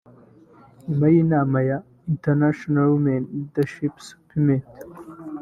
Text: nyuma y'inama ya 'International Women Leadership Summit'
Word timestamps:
nyuma 0.87 1.05
y'inama 1.13 1.57
ya 1.69 1.77
'International 2.13 2.85
Women 2.91 3.23
Leadership 3.31 3.93
Summit' 4.07 4.67